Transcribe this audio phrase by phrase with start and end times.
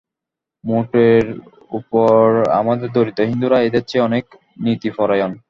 [0.63, 1.25] মোটের
[1.71, 2.17] উপর
[2.59, 4.25] আমাদের দরিদ্র হিন্দুরা এদের চেয়ে অনেক
[4.63, 5.31] নীতিপরায়ণ।